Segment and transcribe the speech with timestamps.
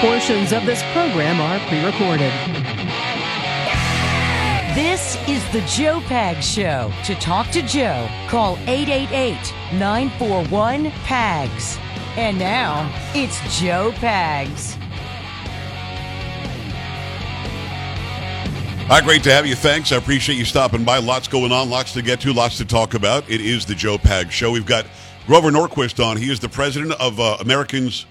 [0.00, 2.30] Portions of this program are pre recorded.
[4.74, 6.92] This is the Joe Pags Show.
[7.04, 9.38] To talk to Joe, call 888
[9.72, 11.78] 941 PAGS.
[12.18, 14.74] And now, it's Joe Pags.
[18.88, 19.54] Hi, great to have you.
[19.54, 19.92] Thanks.
[19.92, 20.98] I appreciate you stopping by.
[20.98, 23.30] Lots going on, lots to get to, lots to talk about.
[23.30, 24.50] It is the Joe Pags Show.
[24.50, 24.84] We've got
[25.26, 26.18] Grover Norquist on.
[26.18, 28.04] He is the president of uh, Americans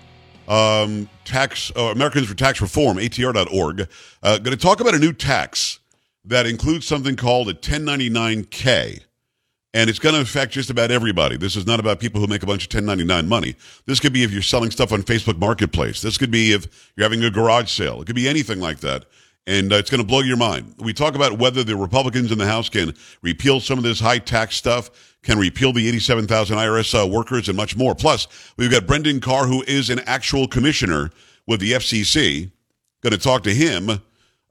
[0.48, 3.88] um, Tax uh, Americans for Tax Reform, ATR.org.
[4.24, 5.80] Uh, going to talk about a new tax
[6.26, 9.02] that includes something called a 1099K.
[9.74, 11.36] And it's going to affect just about everybody.
[11.36, 13.56] This is not about people who make a bunch of 1099 money.
[13.86, 16.02] This could be if you're selling stuff on Facebook Marketplace.
[16.02, 18.02] This could be if you're having a garage sale.
[18.02, 19.06] It could be anything like that.
[19.46, 20.76] And uh, it's going to blow your mind.
[20.80, 24.18] We talk about whether the Republicans in the House can repeal some of this high
[24.20, 27.96] tax stuff, can repeal the 87,000 IRS uh, workers, and much more.
[27.96, 31.10] Plus, we've got Brendan Carr, who is an actual commissioner
[31.48, 32.52] with the FCC.
[33.02, 33.90] Going to talk to him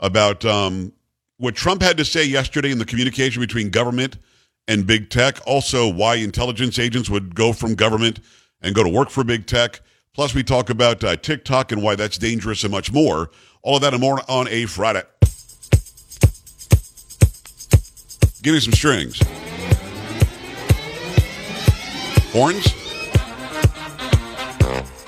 [0.00, 0.92] about um,
[1.39, 4.18] what Trump had to say yesterday in the communication between government
[4.67, 5.39] and big tech.
[5.46, 8.18] Also, why intelligence agents would go from government
[8.61, 9.80] and go to work for big tech.
[10.12, 13.30] Plus, we talk about uh, TikTok and why that's dangerous and much more.
[13.62, 15.02] All of that and more on a Friday.
[18.42, 19.20] Give me some strings.
[22.34, 22.64] Horns?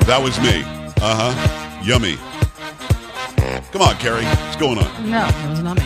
[0.06, 0.62] That was me.
[1.02, 1.82] Uh huh.
[1.82, 2.14] Yummy.
[3.72, 4.24] Come on, Carrie.
[4.24, 5.10] What's going on?
[5.10, 5.82] No, that was not me.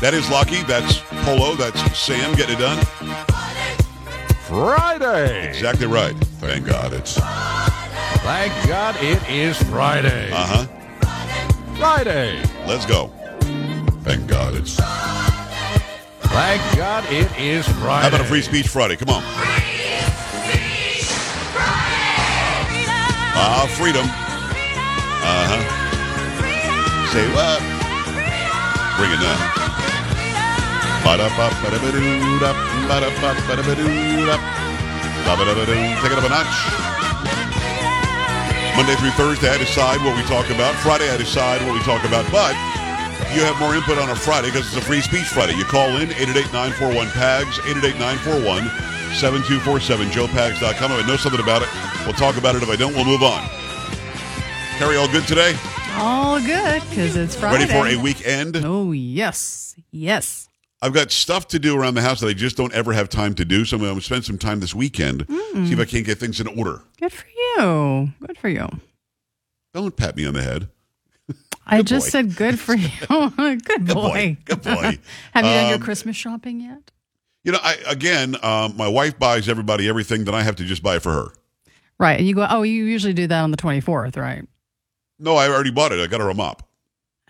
[0.00, 0.64] That is Lucky.
[0.64, 1.54] That's Polo.
[1.54, 2.84] That's Sam getting it done.
[4.48, 5.50] Friday.
[5.50, 6.16] Exactly right.
[6.40, 7.14] Thank God it's.
[7.14, 10.32] Thank God it is Friday.
[10.32, 11.76] Uh huh.
[11.76, 12.42] Friday.
[12.66, 13.06] Let's go.
[14.02, 14.74] Thank God it's.
[16.26, 18.02] Thank God it is Friday.
[18.02, 18.96] How about a free speech Friday?
[18.96, 19.22] Come on.
[23.40, 24.04] Ah, freedom.
[24.04, 25.62] Uh huh.
[27.08, 27.56] Say what?
[29.00, 29.40] Bring it down.
[36.04, 36.52] Take it up a notch.
[38.76, 40.76] Monday through Thursday, I decide what we talk about.
[40.84, 42.28] Friday, I decide what we talk about.
[42.28, 42.52] But
[43.32, 45.56] you have more input on a Friday because it's a free speech Friday.
[45.56, 47.58] You call in 888-941-PAGS,
[49.14, 50.92] 888-941-7247, joepags.com.
[50.92, 51.68] If I know something about it,
[52.04, 52.62] we'll talk about it.
[52.62, 53.46] If I don't, we'll move on.
[54.78, 55.54] Carrie, all good today?
[55.94, 57.66] All good because it's Friday.
[57.66, 58.56] Ready for a weekend?
[58.64, 59.74] Oh, yes.
[59.90, 60.48] Yes.
[60.82, 63.34] I've got stuff to do around the house that I just don't ever have time
[63.34, 63.64] to do.
[63.66, 66.40] So I'm going to spend some time this weekend, see if I can't get things
[66.40, 66.80] in order.
[66.98, 68.12] Good for you.
[68.26, 68.66] Good for you.
[69.74, 70.68] Don't pat me on the head.
[71.66, 72.10] I Good just boy.
[72.10, 72.88] said good for you.
[73.08, 73.94] good boy.
[73.94, 74.36] boy.
[74.46, 74.98] Good boy.
[75.32, 76.90] Have you done your Um, Christmas shopping yet?
[77.44, 80.82] You know, I, again, um, my wife buys everybody everything then I have to just
[80.82, 81.28] buy for her.
[81.98, 82.18] Right.
[82.18, 84.46] And you go, oh, you usually do that on the 24th, right?
[85.18, 86.00] No, I already bought it.
[86.00, 86.66] I got her a mop.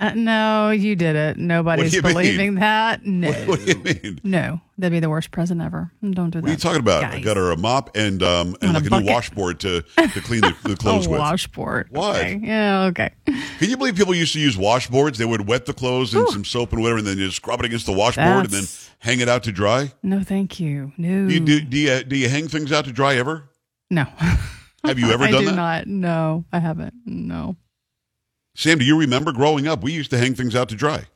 [0.01, 1.37] Uh, no, you did it.
[1.37, 2.13] Nobody's you mean?
[2.15, 3.05] believing that.
[3.05, 3.29] No.
[3.31, 4.21] What, what do you mean?
[4.25, 5.93] No, that'd be the worst present ever.
[6.03, 6.43] Don't do that.
[6.43, 7.05] What are you talking about?
[7.05, 9.07] I got her a mop and um, and And a like a, bucket.
[9.07, 11.21] new washboard to, to clean the, the clothes a with.
[11.21, 11.89] washboard.
[11.91, 12.17] What?
[12.17, 12.41] Okay.
[12.43, 13.11] Yeah, okay.
[13.27, 15.19] Can you believe people used to use washboards?
[15.19, 17.67] They would wet the clothes in some soap and whatever, and then just scrub it
[17.67, 18.65] against the washboard and then
[19.01, 19.93] hang it out to dry.
[20.03, 20.93] No, thank you.
[20.97, 21.29] No.
[21.29, 23.51] Do you do, do you do you hang things out to dry ever?
[23.91, 24.05] no.
[24.85, 25.57] Have you ever I done do that?
[25.57, 25.87] not.
[25.87, 26.95] No, I haven't.
[27.05, 27.57] No.
[28.61, 29.83] Sam, do you remember growing up?
[29.83, 31.07] We used to hang things out to dry.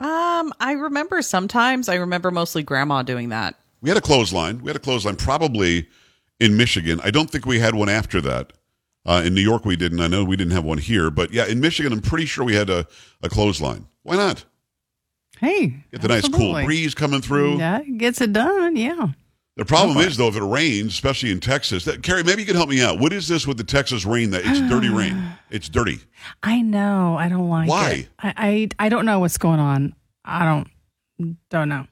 [0.00, 1.90] Um, I remember sometimes.
[1.90, 3.56] I remember mostly grandma doing that.
[3.82, 4.62] We had a clothesline.
[4.62, 5.88] We had a clothesline probably
[6.40, 7.02] in Michigan.
[7.04, 8.54] I don't think we had one after that.
[9.04, 10.00] Uh, in New York, we didn't.
[10.00, 12.54] I know we didn't have one here, but yeah, in Michigan, I'm pretty sure we
[12.54, 12.86] had a,
[13.22, 13.86] a clothesline.
[14.02, 14.46] Why not?
[15.38, 15.84] Hey.
[15.92, 17.58] Get the nice cool breeze coming through.
[17.58, 18.76] Yeah, gets it done.
[18.76, 19.08] Yeah.
[19.56, 22.56] The problem is, though, if it rains, especially in Texas, that, Carrie, maybe you can
[22.56, 22.98] help me out.
[22.98, 24.30] What is this with the Texas rain?
[24.30, 25.22] That it's dirty rain.
[25.50, 26.00] It's dirty.
[26.42, 27.16] I know.
[27.16, 27.90] I don't like Why?
[27.92, 28.08] it.
[28.18, 28.34] I,
[28.78, 29.94] I I don't know what's going on.
[30.24, 31.86] I don't don't know.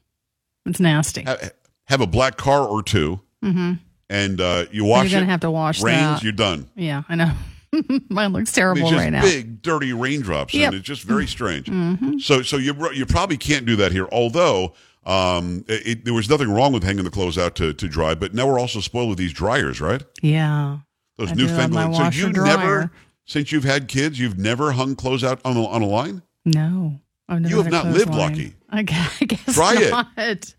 [0.66, 1.22] It's nasty.
[1.22, 1.36] Ha-
[1.84, 3.72] Have a black car or 2 Mm-hmm.
[4.10, 5.30] and uh, you wash You're gonna it.
[5.32, 6.22] have to wash rains, that.
[6.22, 6.68] you're done.
[6.76, 7.32] Yeah, I know.
[8.08, 9.22] Mine looks terrible right now.
[9.22, 10.66] big, dirty raindrops, Yep.
[10.68, 11.66] and it's just very strange.
[11.66, 12.20] Mhm.
[12.20, 14.08] So, so you you probably can't do that here.
[14.12, 14.74] Although
[15.04, 18.14] um, it, it- there was nothing wrong with hanging the clothes out to, to dry,
[18.14, 20.02] but now we're also spoiled with these dryers, right?
[20.22, 20.78] Yeah.
[21.19, 21.94] Those I newfangled.
[21.96, 22.46] So you dryer.
[22.56, 22.93] never,
[23.26, 26.22] since you've had kids, you've never hung clothes out on a, on a line.
[26.44, 26.99] No.
[27.28, 28.31] I've never You have not lived clothesline.
[28.32, 28.54] lucky.
[28.70, 30.54] I guess, I guess Try it.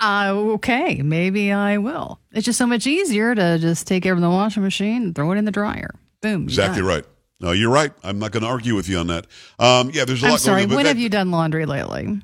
[0.00, 2.20] Uh, okay, maybe I will.
[2.32, 5.30] It's just so much easier to just take it from the washing machine and throw
[5.32, 5.90] it in the dryer.
[6.20, 6.44] Boom.
[6.44, 6.88] Exactly done.
[6.88, 7.04] right.
[7.40, 7.92] No, you're right.
[8.02, 9.26] I'm not going to argue with you on that.
[9.58, 10.62] Um, yeah, there's a I'm sorry.
[10.62, 12.20] going on, When that- have you done laundry lately?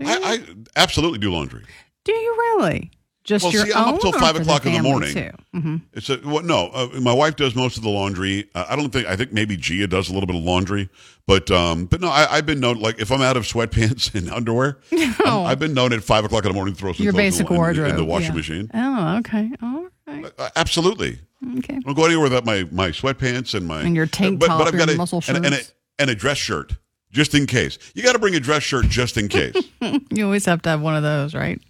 [0.00, 0.44] I, I
[0.76, 1.64] absolutely do laundry.
[2.04, 2.90] Do you really?
[3.22, 5.12] Just Well, your see, I'm own up till five o'clock in the morning.
[5.14, 5.30] Too?
[5.52, 6.68] hmm It's a well, no.
[6.68, 8.48] Uh, my wife does most of the laundry.
[8.54, 9.06] Uh, I don't think.
[9.06, 10.88] I think maybe Gia does a little bit of laundry,
[11.26, 12.08] but um, but no.
[12.08, 15.74] I, I've been known like if I'm out of sweatpants and underwear, I'm- I've been
[15.74, 17.58] known at five o'clock in the morning to throw some Your basic in, the- in,
[17.58, 18.34] wardrobe the- in the washing yeah.
[18.34, 18.70] machine.
[18.72, 19.50] Oh, okay.
[19.62, 20.32] All right.
[20.38, 21.18] Uh, absolutely.
[21.58, 21.76] Okay.
[21.76, 24.58] I don't go anywhere without my my sweatpants and my And your tank but, top,
[24.60, 25.72] but I've your got a, muscle and, and, a, shirts.
[25.98, 26.72] and a dress shirt
[27.10, 27.78] just in case.
[27.94, 29.54] You got to bring a dress shirt just in case.
[30.10, 31.60] You always have to have one of those, right?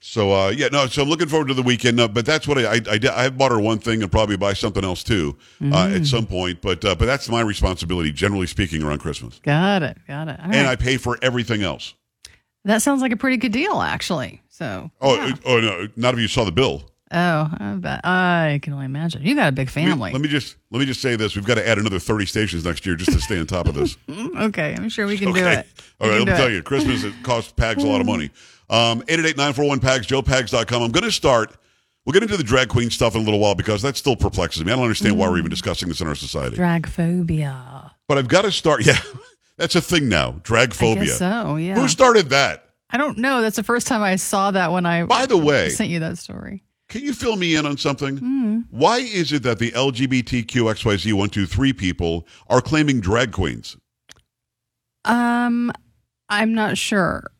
[0.00, 0.86] So uh, yeah, no.
[0.86, 2.00] So I'm looking forward to the weekend.
[2.00, 4.54] Uh, but that's what I I, I, I bought her one thing and probably buy
[4.54, 5.96] something else too uh, Mm.
[6.00, 6.62] at some point.
[6.62, 9.38] But uh, but that's my responsibility, generally speaking, around Christmas.
[9.40, 9.98] Got it.
[10.08, 10.40] Got it.
[10.40, 11.94] All And I pay for everything else.
[12.64, 14.42] that sounds like a pretty good deal, actually.
[14.48, 14.90] So.
[15.02, 15.34] Oh yeah.
[15.44, 15.88] oh no!
[15.96, 16.89] Not if you saw the bill.
[17.12, 18.00] Oh, I bet.
[18.04, 19.22] I can only imagine.
[19.22, 20.12] You got a big Let me- family.
[20.12, 22.64] Let me just let me just say this: we've got to add another 30 stations
[22.64, 23.96] next year just to stay on top of this.
[24.40, 25.54] Okay, I'm sure we can do Okay.
[25.60, 25.66] it.
[26.00, 26.52] All right, let me tell it.
[26.52, 28.30] you, Christmas it costs Pags a lot of money.
[28.70, 30.82] Um, 888-941-PAGS, joepags.com.
[30.82, 31.56] I'm going to start.
[32.06, 34.64] We'll get into the drag queen stuff in a little while because that still perplexes
[34.64, 34.72] me.
[34.72, 36.56] I don't understand why we're even discussing this in our society.
[36.56, 37.92] Drag phobia.
[38.08, 38.82] But I've got to start.
[38.86, 38.98] Yeah,
[39.58, 40.40] that's a thing now.
[40.42, 41.06] Drag phobia.
[41.08, 41.56] so.
[41.56, 41.74] Yeah.
[41.74, 42.64] Who started that?
[42.88, 43.42] I don't know.
[43.42, 46.16] That's the first time I saw that when I By the way, sent you that
[46.18, 46.62] story.
[46.90, 48.18] Can you fill me in on something?
[48.18, 48.64] Mm.
[48.70, 53.78] Why is it that the LGBTQXYZ123 people are claiming drag queens?
[55.04, 55.72] Um,
[56.28, 57.30] I'm not sure.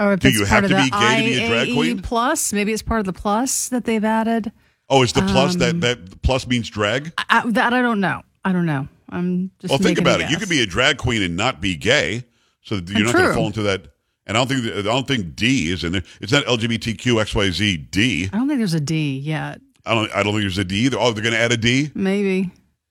[0.00, 1.48] Or if Do it's you part have of to the be gay to be a
[1.48, 2.00] drag IAE queen?
[2.02, 2.52] plus.
[2.52, 4.52] Maybe it's part of the plus that they've added.
[4.88, 7.12] Oh, is the plus Um, that that plus means drag?
[7.18, 8.22] I, I- that I don't know.
[8.44, 8.88] I don't know.
[9.10, 9.70] I'm just.
[9.70, 10.30] well, think about it.
[10.30, 12.24] You could be a drag queen and not be gay,
[12.62, 13.88] so you're not going to fall into that.
[14.28, 16.02] And I don't think I don't think D is in there.
[16.20, 18.28] It's not LGBTQXYZ D.
[18.32, 19.60] I don't think there's a D yet.
[19.84, 20.10] I don't.
[20.12, 20.98] I don't think there's a D either.
[21.00, 21.90] Oh, they're going to add a D.
[21.94, 22.50] Maybe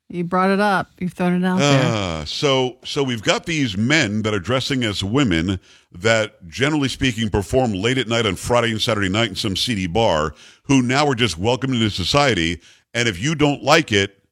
[0.10, 0.89] you brought it up.
[1.00, 1.84] You've thrown it out there.
[1.84, 5.60] Uh, so so we've got these men that are dressing as women
[5.92, 9.88] that generally speaking perform late at night on Friday and Saturday night in some seedy
[9.88, 12.62] bar who now are just welcomed into society
[12.94, 14.24] and if you don't like it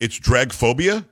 [0.00, 1.04] it's drag phobia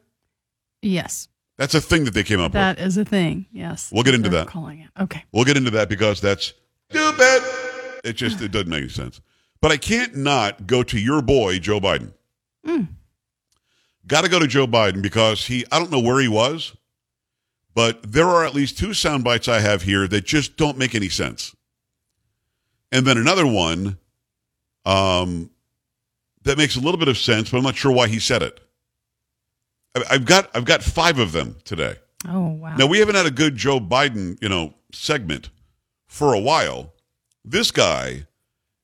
[0.82, 3.46] Yes, that's a thing that they came up that with is a thing.
[3.52, 4.50] Yes, We'll get into They're that.
[4.50, 5.24] Calling it okay.
[5.32, 6.52] we'll get into that because that's
[6.90, 7.42] stupid
[8.04, 9.20] it just it doesn't make any sense
[9.60, 12.12] but I can't not go to your boy Joe Biden
[14.06, 16.76] got to go to Joe Biden because he I don't know where he was
[17.76, 20.94] but there are at least two sound bites I have here that just don't make
[20.94, 21.54] any sense.
[22.90, 23.98] And then another one
[24.86, 25.50] um,
[26.44, 28.65] that makes a little bit of sense, but I'm not sure why he said it.
[30.10, 31.96] I've got I've got five of them today.
[32.28, 32.76] Oh wow.
[32.76, 35.50] Now we haven't had a good Joe Biden, you know, segment
[36.06, 36.92] for a while.
[37.44, 38.26] This guy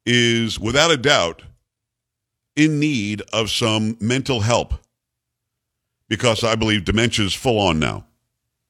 [0.06, 1.42] is without a doubt
[2.56, 4.74] in need of some mental help
[6.08, 8.06] because I believe dementia is full on now.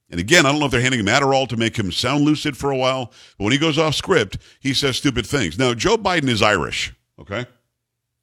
[0.08, 2.54] And again, I don't know if they're handing him Adderall to make him sound lucid
[2.56, 3.06] for a while,
[3.38, 5.58] but when he goes off script, he says stupid things.
[5.58, 7.46] Now, Joe Biden is Irish, okay?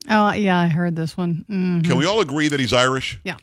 [0.07, 1.45] Oh yeah, I heard this one.
[1.49, 1.83] Mhm.
[1.83, 3.19] Can we all agree that he's Irish?
[3.23, 3.37] Yeah.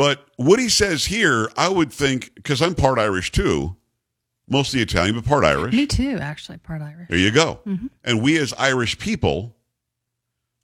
[0.00, 3.76] But what he says here, I would think, because I'm part Irish too,
[4.48, 5.74] mostly Italian, but part Irish.
[5.74, 7.10] Me too, actually, part Irish.
[7.10, 7.60] There you go.
[7.66, 7.88] Mm-hmm.
[8.04, 9.54] And we as Irish people,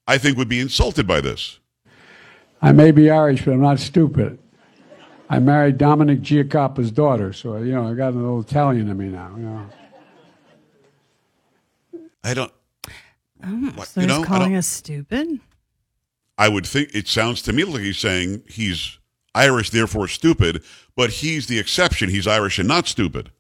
[0.07, 1.59] I think, would be insulted by this.
[2.63, 4.39] I may be Irish, but I'm not stupid.
[5.29, 9.09] I married Dominic Giacoppa's daughter, so you know I got a little Italian in me
[9.09, 9.35] now.
[9.37, 9.71] You know.
[12.25, 12.53] I don't.
[13.45, 15.41] Oh, What, so you he's know, calling us stupid.
[16.39, 18.99] I would think it sounds to me like he's saying he's
[19.37, 20.63] Irish, therefore stupid,
[20.97, 22.09] but he's the exception.
[22.09, 23.31] He's Irish and not stupid.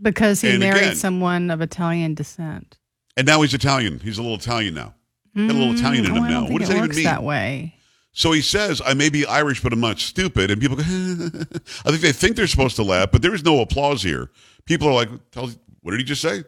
[0.00, 2.78] Because he And married again- someone of Italian descent.
[3.16, 3.98] And now he's Italian.
[4.00, 4.94] He's a little Italian now.
[5.34, 6.46] Got a little Italian in Oh, him now.
[6.48, 7.04] What does that even mean?
[7.04, 7.74] that way.
[8.12, 10.50] So he says, I may be Irish, but I'm not stupid.
[10.50, 10.82] And people go,
[11.84, 14.30] I think they think they're supposed to laugh, but there is no applause here.
[14.66, 15.50] People are like, "Tell-
[15.82, 16.42] what did he just say?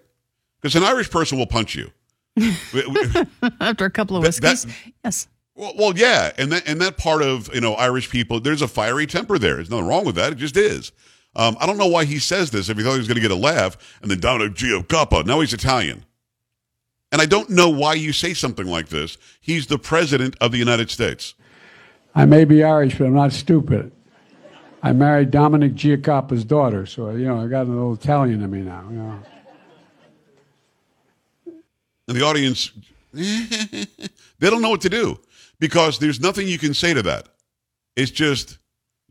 [0.60, 1.90] Because an Irish person will punch you.
[3.60, 4.64] After a couple of whiskeys.
[4.64, 5.28] that- yes.
[5.60, 8.68] Well, well, yeah, and that and that part of you know Irish people, there's a
[8.68, 9.56] fiery temper there.
[9.56, 10.32] There's nothing wrong with that.
[10.32, 10.90] It just is.
[11.36, 13.20] Um, I don't know why he says this if he thought he was going to
[13.20, 15.26] get a laugh, and then Dominic Giacoppa.
[15.26, 16.06] Now he's Italian,
[17.12, 19.18] and I don't know why you say something like this.
[19.38, 21.34] He's the president of the United States.
[22.14, 23.92] I may be Irish, but I'm not stupid.
[24.82, 28.60] I married Dominic Giacoppa's daughter, so you know I got a little Italian in me
[28.60, 28.86] now.
[28.88, 29.22] You know.
[32.08, 32.72] And the audience,
[33.12, 33.86] they
[34.40, 35.20] don't know what to do
[35.60, 37.28] because there's nothing you can say to that.
[37.94, 38.58] It's just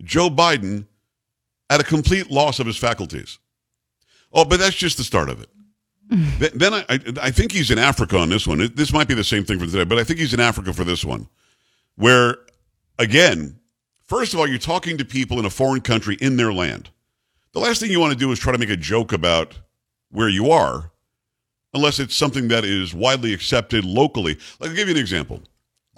[0.04, 0.86] Joe Biden
[1.70, 3.40] at a complete loss of his faculties.
[4.34, 5.50] Oh, but that's just the start of it.
[6.56, 8.62] Then I, I, I think he's in Africa on this one.
[8.62, 10.74] It- This might be the same thing for today, but I think he's in Africa
[10.74, 11.30] for this one,
[11.96, 12.38] where,
[12.98, 13.60] again,
[14.06, 16.90] first of all, you're talking to people in a foreign country in their land.
[17.54, 19.60] The last thing you want to do is try to make a joke about
[20.10, 20.92] where you are
[21.76, 24.38] unless it's something that is widely accepted locally.
[24.60, 25.42] Like, I'll give you an example.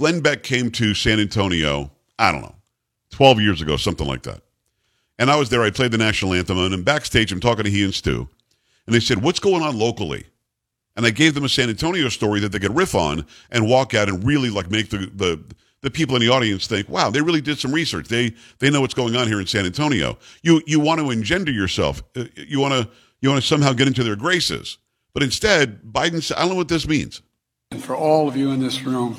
[0.01, 2.55] Glenn Beck came to San Antonio, I don't know,
[3.11, 4.41] 12 years ago, something like that.
[5.19, 5.61] And I was there.
[5.61, 6.57] I played the national anthem.
[6.57, 8.27] And then backstage, I'm talking to he and Stu.
[8.87, 10.25] And they said, What's going on locally?
[10.95, 13.93] And I gave them a San Antonio story that they could riff on and walk
[13.93, 15.39] out and really like make the, the,
[15.81, 18.07] the people in the audience think, wow, they really did some research.
[18.07, 20.17] They they know what's going on here in San Antonio.
[20.41, 22.01] You you want to engender yourself.
[22.15, 22.89] Uh, You want to
[23.21, 24.79] you want to somehow get into their graces.
[25.13, 27.21] But instead, Biden said, I don't know what this means.
[27.69, 29.15] And for all of you in this room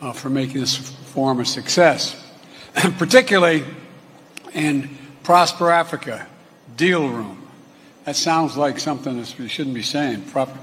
[0.00, 2.22] uh, for making this forum a success,
[2.98, 3.64] particularly
[4.52, 6.26] in Prosper Africa
[6.76, 7.42] Deal Room.
[8.04, 10.22] That sounds like something that we shouldn't be saying.
[10.22, 10.58] Proper,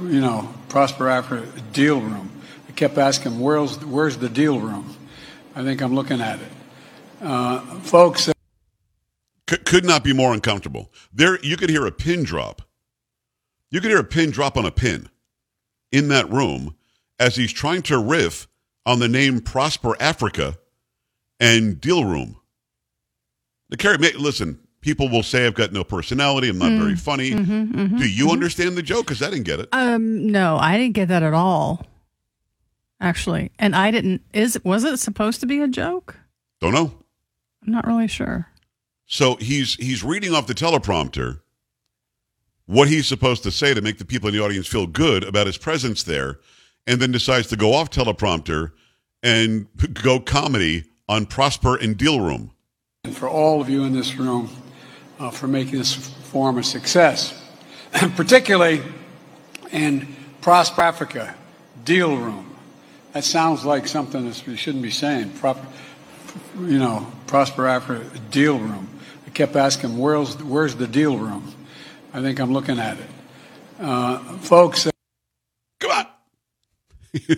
[0.00, 2.30] you know, Prosper Africa Deal Room.
[2.68, 4.94] I kept asking, where's, where's the deal room?
[5.54, 6.48] I think I'm looking at it.
[7.20, 8.30] Uh, folks,
[9.48, 10.92] C- could not be more uncomfortable.
[11.12, 12.62] There, you could hear a pin drop.
[13.70, 15.08] You could hear a pin drop on a pin
[15.92, 16.76] in that room
[17.18, 18.46] as he's trying to riff
[18.84, 20.58] on the name Prosper Africa
[21.40, 22.36] and Deal Room.
[23.68, 26.48] The Carrie, ma- listen, people will say I've got no personality.
[26.48, 26.80] I'm not hmm.
[26.80, 27.32] very funny.
[27.32, 28.32] Mm-hmm, mm-hmm, Do you mm-hmm.
[28.32, 29.06] understand the joke?
[29.06, 29.68] Because I didn't get it.
[29.72, 31.84] Um, no, I didn't get that at all.
[32.98, 34.22] Actually, and I didn't.
[34.32, 36.16] Is was it supposed to be a joke?
[36.60, 36.94] Don't know.
[37.62, 38.48] I'm not really sure.
[39.04, 41.40] So he's he's reading off the teleprompter
[42.66, 45.46] what he's supposed to say to make the people in the audience feel good about
[45.46, 46.40] his presence there,
[46.86, 48.72] and then decides to go off teleprompter
[49.22, 49.66] and
[50.02, 52.52] go comedy on Prosper and Deal Room.
[53.04, 54.50] and for all of you in this room
[55.18, 57.40] uh, for making this forum a success,
[58.16, 58.82] particularly
[59.72, 61.34] in Prosper Africa
[61.84, 62.56] Deal Room.
[63.12, 65.30] That sounds like something that we shouldn't be saying.
[65.30, 65.66] Proper,
[66.58, 68.88] you know, Prosper Africa Deal Room.
[69.26, 71.52] I kept asking, where's, where's the deal room?
[72.12, 73.10] I think I'm looking at it.
[73.80, 74.88] Uh, folks.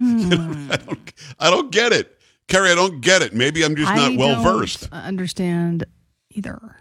[0.00, 0.70] Hmm.
[0.72, 2.18] I, don't, I don't get it.
[2.48, 3.34] Carrie, I don't get it.
[3.34, 4.88] Maybe I'm just not I well don't versed.
[4.90, 5.84] Understand
[6.30, 6.76] either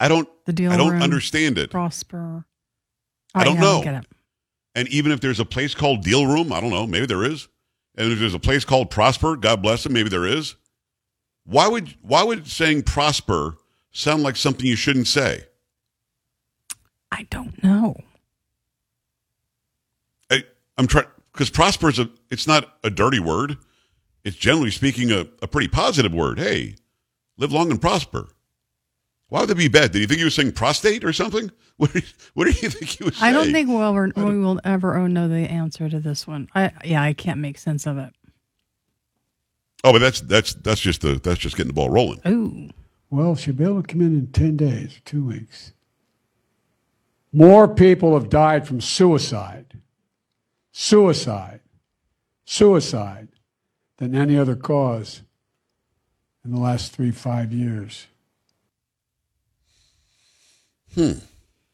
[0.00, 1.70] I don't the deal I don't understand it.
[1.70, 2.46] Prosper.
[3.34, 3.82] I don't yeah, know.
[3.82, 4.06] get it.
[4.74, 7.48] And even if there's a place called Deal Room, I don't know, maybe there is.
[7.96, 10.56] And if there's a place called Prosper, God bless them, maybe there is.
[11.44, 13.56] Why would why would saying prosper
[13.92, 15.44] sound like something you shouldn't say?
[17.12, 17.96] I don't know.
[20.30, 20.44] I,
[20.78, 23.58] I'm trying because prosper is a it's not a dirty word.
[24.24, 26.38] It's generally speaking a, a pretty positive word.
[26.38, 26.76] Hey,
[27.38, 28.28] live long and prosper.
[29.28, 29.92] Why would that be bad?
[29.92, 31.50] Did you think he was saying prostate or something?
[31.80, 33.30] What do you, you think he was saying?
[33.30, 36.48] I don't think we'll ever, we will ever know the answer to this one.
[36.54, 38.12] I yeah, I can't make sense of it.
[39.82, 42.20] Oh, but that's that's that's just the that's just getting the ball rolling.
[42.26, 42.68] Ooh,
[43.08, 45.72] Well, she'll be able to come in in 10 days, two weeks.
[47.32, 49.79] More people have died from suicide,
[50.72, 51.60] suicide,
[52.44, 53.28] suicide
[53.98, 55.22] than any other cause
[56.44, 58.06] in the last three, five years.
[60.94, 61.12] Hmm.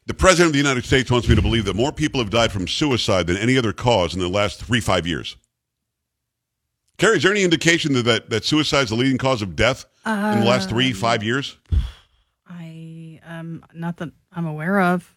[0.05, 2.51] The president of the United States wants me to believe that more people have died
[2.51, 5.35] from suicide than any other cause in the last three, five years.
[6.97, 9.85] Carrie, is there any indication that, that, that suicide is the leading cause of death
[10.05, 11.57] in the last three, five years?
[12.49, 15.15] I um not that I'm aware of.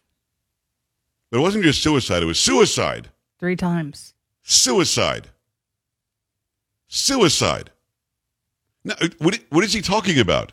[1.31, 3.09] But it wasn't just suicide, it was suicide.
[3.41, 4.13] Three times.
[4.43, 5.29] Suicide.
[6.89, 7.71] Suicide.
[8.85, 10.53] Now, what, what is he talking about?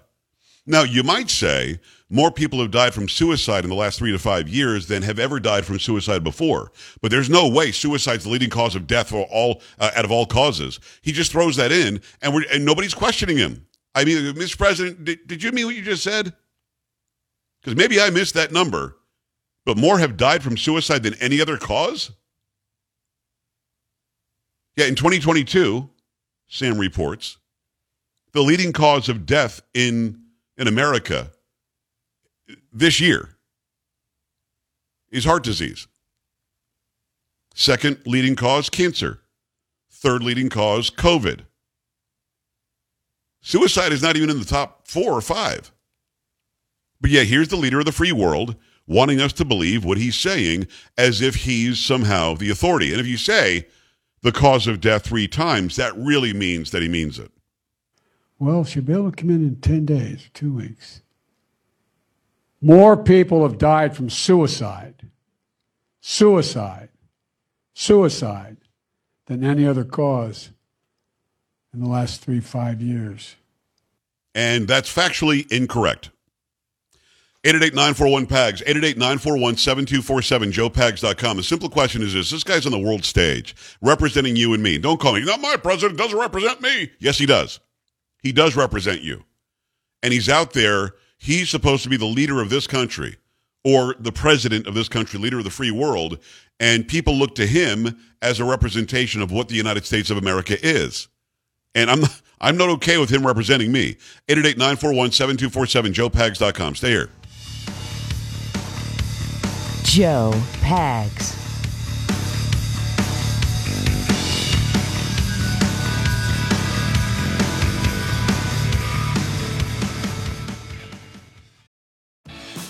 [0.65, 1.79] Now, you might say
[2.10, 5.20] more people have died from suicide in the last three to five years than have
[5.20, 6.72] ever died from suicide before.
[7.01, 10.12] But there's no way suicide's the leading cause of death for all uh, out of
[10.12, 10.79] all causes.
[11.01, 13.65] He just throws that in, and we're and nobody's questioning him.
[13.96, 14.58] I mean, Mr.
[14.58, 16.34] President, did, did you mean what you just said?
[17.62, 18.96] Because maybe I missed that number,
[19.65, 22.12] but more have died from suicide than any other cause.
[24.77, 25.89] Yeah, in 2022,
[26.48, 27.39] Sam reports,
[28.31, 30.22] the leading cause of death in
[30.55, 31.31] in America
[32.72, 33.29] this year
[35.10, 35.88] is heart disease.
[37.55, 39.22] Second leading cause, cancer.
[39.91, 41.41] Third leading cause, COVID.
[43.41, 45.72] Suicide is not even in the top four or five.
[47.01, 48.55] But yet, here's the leader of the free world
[48.86, 50.67] wanting us to believe what he's saying
[50.98, 52.91] as if he's somehow the authority.
[52.91, 53.65] And if you say
[54.27, 57.31] the cause of death three times, that really means that he means it.
[58.38, 61.01] Well, she'll be able to come in in 10 days, two weeks.
[62.60, 65.07] More people have died from suicide,
[66.01, 66.89] suicide,
[67.74, 68.57] suicide
[69.27, 70.51] than any other cause
[71.74, 73.38] in the last three, five years.
[74.36, 76.10] And that's factually incorrect.
[77.47, 81.37] 888-941-PAGS, 888-941-7247, joepags.com.
[81.37, 82.29] The simple question is this.
[82.29, 84.77] This guy's on the world stage representing you and me.
[84.77, 85.23] Don't call me.
[85.23, 86.91] Not my president doesn't represent me.
[86.99, 87.61] Yes, he does.
[88.21, 89.23] He does represent you.
[90.03, 90.95] And he's out there.
[91.17, 93.15] He's supposed to be the leader of this country
[93.63, 96.19] or the president of this country, leader of the free world.
[96.59, 100.57] And people look to him as a representation of what the United States of America
[100.61, 101.07] is.
[101.73, 102.03] And I'm
[102.39, 103.97] I'm not okay with him representing me.
[104.27, 106.75] 888-941-7247, joepags.com.
[106.75, 107.09] Stay here.
[109.97, 111.33] Joe Pags.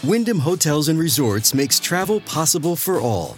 [0.05, 3.37] Wyndham Hotels and Resorts makes travel possible for all.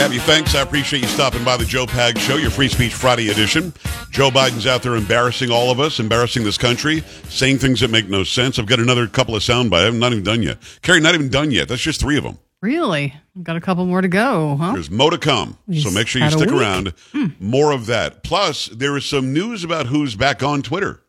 [0.00, 0.20] Have you.
[0.20, 0.54] Thanks.
[0.54, 3.70] I appreciate you stopping by the Joe Pags Show, your Free Speech Friday edition.
[4.10, 8.08] Joe Biden's out there embarrassing all of us, embarrassing this country, saying things that make
[8.08, 8.58] no sense.
[8.58, 9.86] I've got another couple of sound bites.
[9.86, 10.56] I'm not even done yet.
[10.80, 11.68] Carrie, not even done yet.
[11.68, 12.38] That's just three of them.
[12.62, 13.14] Really?
[13.36, 14.72] I've got a couple more to go, huh?
[14.72, 15.58] There's more to come.
[15.66, 16.94] He's so make sure you stick around.
[17.38, 18.22] More of that.
[18.22, 21.02] Plus, there is some news about who's back on Twitter.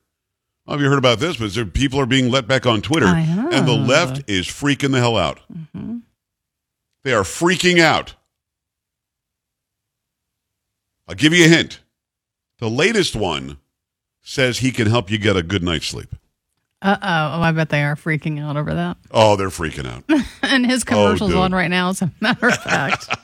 [0.67, 1.37] Have you heard about this?
[1.37, 4.99] But there, people are being let back on Twitter, and the left is freaking the
[4.99, 5.39] hell out.
[5.49, 5.99] Mm-hmm.
[7.05, 8.15] They are freaking out.
[11.07, 11.81] I'll give you a hint.
[12.59, 13.57] The latest one
[14.21, 16.15] says he can help you get a good night's sleep.
[16.81, 17.37] Uh oh.
[17.37, 18.97] Oh, I bet they are freaking out over that.
[19.11, 20.03] Oh, they're freaking out.
[20.41, 21.39] and his commercial's dude.
[21.39, 23.07] on right now, as a matter of fact.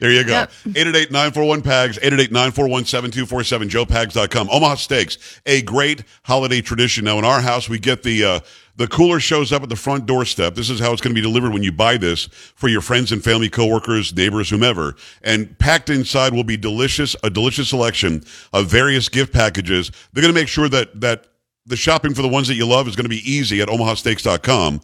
[0.00, 0.32] There you go.
[0.32, 0.50] Yep.
[0.66, 4.50] 888-941-PAGS, 888-941-7247, joepags.com.
[4.50, 7.04] Omaha Steaks, a great holiday tradition.
[7.06, 8.40] Now, in our house, we get the uh,
[8.76, 10.56] the cooler shows up at the front doorstep.
[10.56, 13.12] This is how it's going to be delivered when you buy this for your friends
[13.12, 14.96] and family, coworkers, neighbors, whomever.
[15.22, 19.90] And packed inside will be delicious, a delicious selection of various gift packages.
[20.12, 21.28] They're going to make sure that that
[21.66, 24.80] the shopping for the ones that you love is going to be easy at omahasteaks.com.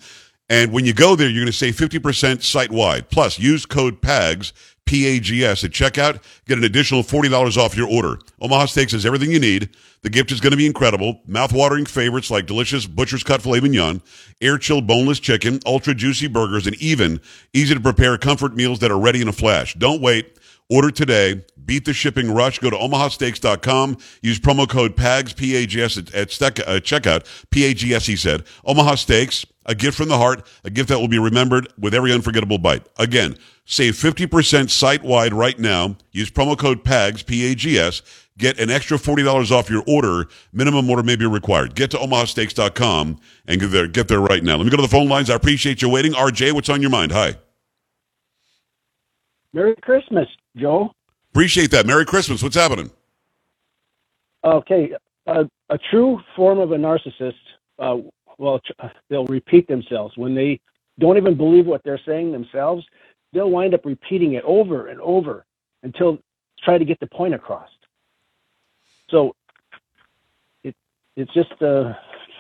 [0.49, 3.09] And when you go there, you're going to save 50% site wide.
[3.09, 4.53] Plus, use code PAGS,
[4.85, 6.21] P A G S, at checkout.
[6.47, 8.19] Get an additional $40 off your order.
[8.41, 9.71] Omaha Steaks has everything you need.
[10.03, 11.21] The gift is going to be incredible.
[11.27, 14.03] Mouth-watering favorites like delicious butcher's cut filet mignon,
[14.41, 17.21] air-chilled boneless chicken, ultra-juicy burgers, and even
[17.53, 19.75] easy-to-prepare comfort meals that are ready in a flash.
[19.75, 20.37] Don't wait.
[20.71, 21.45] Order today.
[21.65, 22.59] Beat the shipping rush.
[22.59, 23.99] Go to omahasteaks.com.
[24.23, 27.27] Use promo code PAGS, P-A-G-S at, at stec- uh, checkout.
[27.51, 28.45] P-A-G-S, he said.
[28.65, 32.13] Omaha Steaks, a gift from the heart, a gift that will be remembered with every
[32.13, 32.89] unforgettable bite.
[32.99, 35.97] Again, save 50% site-wide right now.
[36.13, 38.03] Use promo code PAGS, P-A-G-S.
[38.39, 40.27] Get an extra $40 off your order.
[40.53, 41.75] Minimum order may be required.
[41.75, 44.57] Get to omahasteaks.com and get there, get there right now.
[44.57, 45.29] Let me go to the phone lines.
[45.31, 46.13] I appreciate you waiting.
[46.13, 47.13] RJ, what's on your mind?
[47.13, 47.37] Hi.
[49.53, 50.93] Merry Christmas, Joe.
[51.33, 51.87] Appreciate that.
[51.87, 52.43] Merry Christmas.
[52.43, 52.91] What's happening?
[54.45, 54.93] Okay,
[55.27, 57.35] a, a true form of a narcissist,
[57.79, 57.97] uh,
[58.39, 60.17] well, tr- they'll repeat themselves.
[60.17, 60.61] When they
[60.99, 62.85] don't even believe what they're saying themselves,
[63.33, 65.45] they'll wind up repeating it over and over
[65.83, 66.19] until
[66.65, 67.69] try to get the point across.
[69.11, 69.37] So
[70.65, 70.75] it,
[71.17, 71.99] it's just a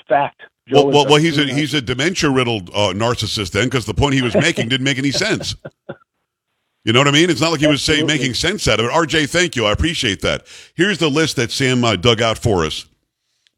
[0.08, 0.40] fact.
[0.68, 3.94] Joe Well, well, well he's a he's a dementia riddled uh, narcissist then, because the
[3.94, 5.54] point he was making didn't make any sense.
[6.84, 7.28] You know what I mean?
[7.28, 8.92] It's not like he was saying making sense out of it.
[8.92, 9.66] RJ, thank you.
[9.66, 10.46] I appreciate that.
[10.74, 12.86] Here's the list that Sam uh, dug out for us.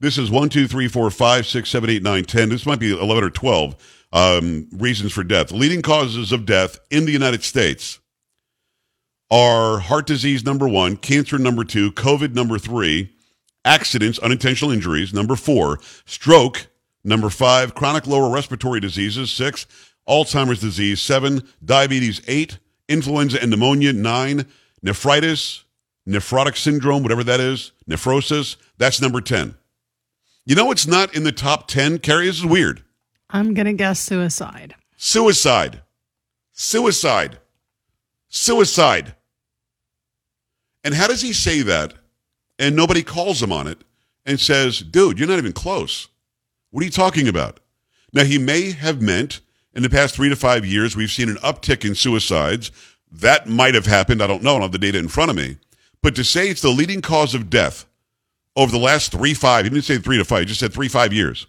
[0.00, 2.48] This is one, two, three, four, five, six, seven, eight, nine, ten.
[2.48, 3.76] This might be 11 or 12
[4.12, 5.52] um, reasons for death.
[5.52, 8.00] Leading causes of death in the United States
[9.30, 13.14] are heart disease, number one, cancer, number two, COVID, number three,
[13.64, 16.66] accidents, unintentional injuries, number four, stroke,
[17.04, 19.66] number five, chronic lower respiratory diseases, six,
[20.08, 24.46] Alzheimer's disease, seven, diabetes, eight, influenza and pneumonia, nine,
[24.82, 25.64] nephritis,
[26.06, 29.54] nephrotic syndrome, whatever that is, nephrosis, that's number 10.
[30.44, 32.26] You know what's not in the top 10, Carrie?
[32.26, 32.82] This is weird.
[33.30, 34.74] I'm going to guess suicide.
[34.96, 35.82] Suicide.
[36.52, 37.38] Suicide.
[38.28, 39.14] Suicide.
[40.84, 41.94] And how does he say that?
[42.58, 43.78] And nobody calls him on it
[44.26, 46.08] and says, dude, you're not even close.
[46.70, 47.60] What are you talking about?
[48.12, 49.40] Now, he may have meant
[49.74, 52.70] in the past three to five years, we've seen an uptick in suicides.
[53.10, 54.22] That might have happened.
[54.22, 54.50] I don't know.
[54.50, 55.58] I don't have the data in front of me.
[56.02, 57.86] But to say it's the leading cause of death
[58.56, 60.88] over the last three, five, he didn't say three to five, he just said three,
[60.88, 61.46] five years.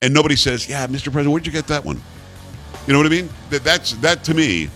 [0.00, 1.12] And nobody says, yeah, Mr.
[1.12, 2.00] President, where'd you get that one?
[2.86, 3.28] You know what I mean?
[3.50, 4.68] That, that's, that to me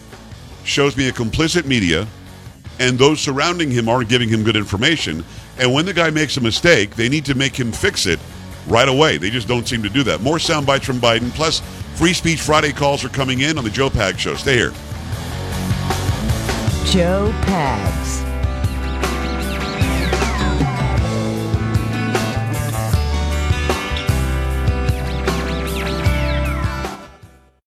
[0.64, 2.06] shows me a complicit media
[2.78, 5.24] and those surrounding him aren't giving him good information.
[5.58, 8.20] And when the guy makes a mistake, they need to make him fix it
[8.68, 9.16] right away.
[9.16, 10.20] They just don't seem to do that.
[10.20, 11.30] More sound bites from Biden.
[11.30, 11.62] Plus,
[11.96, 14.34] Free Speech Friday calls are coming in on the Joe Pags Show.
[14.34, 14.72] Stay here.
[16.84, 18.25] Joe Pags.